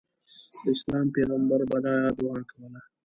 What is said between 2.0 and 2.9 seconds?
دعا کوله.